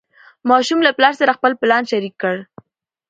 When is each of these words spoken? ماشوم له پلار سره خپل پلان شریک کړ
ماشوم 0.49 0.79
له 0.87 0.91
پلار 0.97 1.13
سره 1.19 1.35
خپل 1.37 1.51
پلان 1.61 1.83
شریک 1.91 2.15
کړ 2.21 2.35